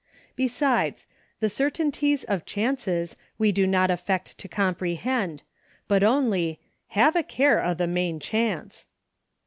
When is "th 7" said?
7.75-7.93